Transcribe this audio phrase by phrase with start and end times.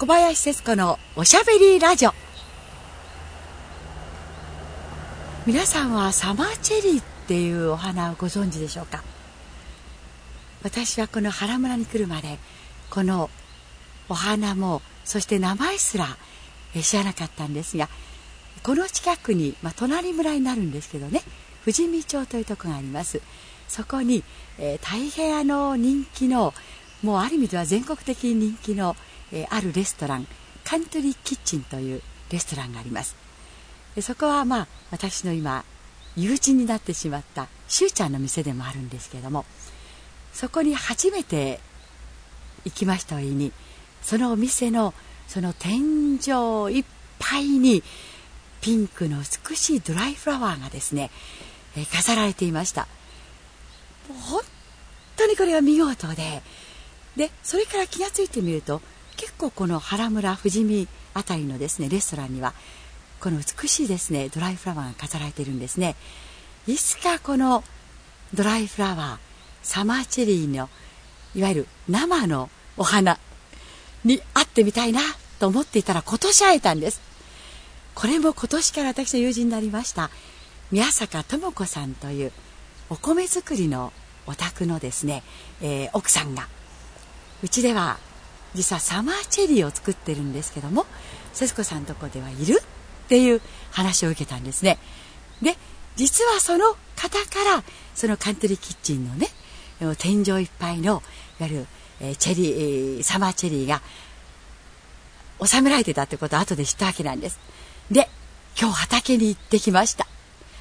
[0.00, 2.12] 小林節子のおしゃべりラジオ。
[5.44, 9.04] 皆さんはサマーチェリーっていうお花をご存知でしょうか？
[10.62, 12.38] 私はこの原村に来るまで
[12.88, 13.28] この
[14.08, 16.06] お花もそして名前すら
[16.82, 17.90] 知らなかったんですが
[18.62, 21.20] この近くに、まあ、隣村になるんですけどね。
[21.66, 23.20] 富士見町というとこがあります。
[23.68, 24.24] そこに、
[24.58, 26.54] えー、大変あの人気の
[27.02, 28.96] もうある意味では全国的に人気の、
[29.32, 30.26] えー、あるレストラン
[30.64, 33.16] カントリーキッチンというレストランがあります。
[33.94, 35.64] でそこはまあ私の今
[36.16, 39.44] 友人になってしまったしゅうちゃんの店でもあるんですけども
[40.32, 41.60] そこに初めて
[42.64, 43.52] 行きました折に
[44.02, 44.94] そのお店の
[45.26, 46.84] その天井いっ
[47.18, 47.82] ぱいに
[48.60, 51.10] ピンクの美しいドライフラワーがですね、
[51.76, 52.88] えー、飾られていました。
[54.08, 54.40] もう本
[55.16, 56.42] 当にこれが見事で
[57.16, 58.80] でそれから気が付いてみると
[59.16, 62.54] 結構この原村富士見辺りのですねレストランには
[63.20, 65.96] この美しいですねドライフラワーが飾られているんですね。
[66.66, 67.64] いつかこの
[68.32, 69.18] ドライフラワー
[69.62, 70.68] サマーチェリーの
[71.34, 73.18] いわゆる生のお花
[74.04, 75.00] に会ってみたいな
[75.38, 77.00] と思っていたら今年会えたんです。
[77.94, 80.10] これも今年から私の友人になりました
[80.70, 82.32] 宮坂智子さんという
[82.88, 83.92] お米作りの
[84.26, 85.22] お宅のですね、
[85.60, 86.48] えー、奥さんが
[87.42, 87.98] うちでは
[88.54, 90.86] 実はサマーチェリーを作ってるんですけども
[91.32, 94.78] 節子さんとこではいるっていう話を受けたんですね。
[95.42, 95.56] で
[95.96, 97.62] 実はその方から
[97.94, 99.28] そのカントリーキッチンのね
[99.98, 101.02] 天井いっぱいの
[101.40, 101.66] いわゆる、
[102.00, 103.80] え、チェリー、サマーチェリーが
[105.44, 107.38] 収められてたってことを後で知ったわけなんです。
[107.90, 108.08] で
[108.60, 110.06] 今日畑に行ってきました。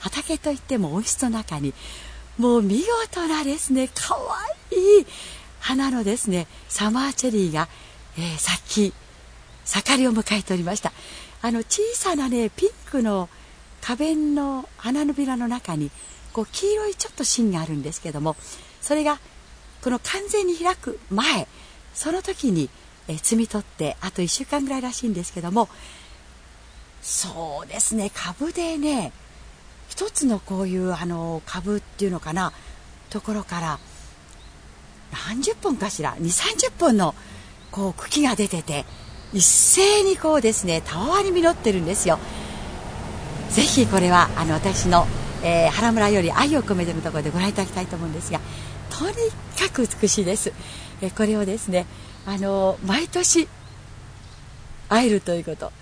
[0.00, 1.72] 畑といっても温室の中に
[2.38, 4.36] もう見事なですねかわ
[4.70, 5.06] いい
[5.66, 7.66] 花のですねサマーチェリーが、
[8.16, 8.94] えー、咲き
[9.64, 10.92] 盛りを迎えておりました。
[11.42, 13.28] あの小さなねピンクの
[13.82, 15.90] 花弁の花のびらの中に
[16.32, 18.36] こう黄色いちょっと芯があるんですけども
[18.80, 19.18] それが
[19.82, 21.48] この完全に開く前
[21.94, 22.70] その時に、
[23.08, 25.68] えー、摘み取ってあと1週間ぐらいらしいんですけども
[27.02, 29.12] そうですね株でね
[29.88, 32.52] 一つのこういうあの株っていうのかな
[33.10, 33.78] ところから
[35.12, 37.14] 何十本かしら2 3 0本の
[37.70, 38.84] こう茎が出てて
[39.32, 42.18] 一斉にこうですねたわわに実ってるんですよ。
[43.50, 45.06] ぜひこれはあの私の、
[45.42, 48.40] えー、原村より愛を込めてのところでご覧いただきたいと思うんですが
[48.90, 49.14] とに
[49.58, 50.52] かく美しいです、
[51.00, 51.86] え、これをですね
[52.26, 53.48] あの毎年
[54.88, 55.72] 会えるということ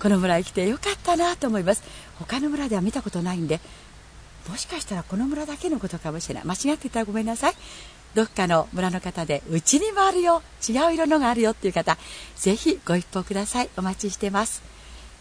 [0.00, 1.84] この村へ来てよかったなと思います。
[2.18, 3.60] 他の村では見たことないんで
[4.50, 6.44] もしかしたらこの村だけのことかもしれない。
[6.44, 7.54] 間違ってたらごめんなさい。
[8.14, 11.96] どっかの村の方でうちにもあるよ違う色のがあるよっていう方
[12.36, 13.70] ぜひご一報ください。
[13.76, 14.62] お待ちしてます。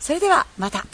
[0.00, 0.86] それではまた。